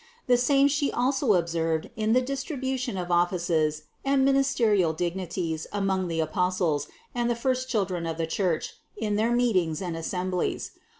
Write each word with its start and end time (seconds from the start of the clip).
The 0.25 0.35
same 0.35 0.67
She 0.67 0.91
also 0.91 1.35
observed 1.35 1.91
in 1.95 2.13
the 2.13 2.23
dis 2.23 2.43
tribution 2.43 2.99
of 2.99 3.11
offices 3.11 3.83
and 4.03 4.25
ministerial 4.25 4.93
dignities 4.93 5.67
among 5.71 6.07
the 6.07 6.19
Apostles 6.19 6.87
and 7.13 7.29
the 7.29 7.35
first 7.35 7.69
children 7.69 8.07
of 8.07 8.17
the 8.17 8.25
Church 8.25 8.73
in 8.97 9.15
their 9.15 9.27
428 9.27 9.29
CITY 9.29 9.29
OF 9.29 9.29
GOD 9.29 9.37
meetings 9.67 9.81
and 9.83 9.95
assemblies. 9.95 10.71